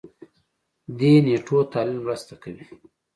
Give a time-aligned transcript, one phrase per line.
[0.97, 2.65] دې نېټو تحلیل مرسته کوي.